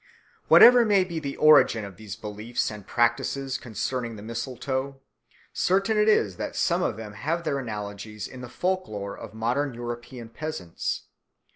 [0.47, 4.99] Whatever may be the origin of these beliefs and practices concerning the mistletoe,
[5.53, 9.35] certain it is that some of them have their analogies in the folk lore of
[9.35, 11.03] modern European peasants.